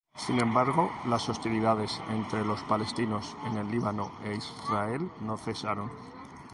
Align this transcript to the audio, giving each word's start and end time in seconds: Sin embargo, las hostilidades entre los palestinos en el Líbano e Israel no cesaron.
Sin 0.15 0.39
embargo, 0.39 0.91
las 1.05 1.29
hostilidades 1.29 2.01
entre 2.09 2.43
los 2.43 2.63
palestinos 2.63 3.37
en 3.45 3.57
el 3.59 3.69
Líbano 3.69 4.11
e 4.23 4.33
Israel 4.33 5.07
no 5.19 5.37
cesaron. 5.37 5.91